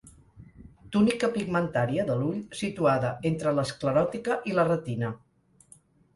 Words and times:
Túnica 0.95 1.29
pigmentària 1.35 2.05
de 2.07 2.15
l'ull 2.21 2.39
situada 2.63 3.13
entre 3.33 3.55
l'escleròtica 3.59 4.41
i 4.53 4.59
la 4.59 4.67
retina. 4.73 5.15